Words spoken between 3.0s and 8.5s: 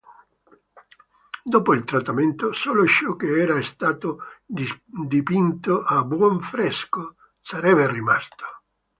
che era stato dipinto a "buon fresco" sarebbe rimasto.